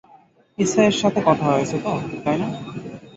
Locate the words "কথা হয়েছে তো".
1.27-1.91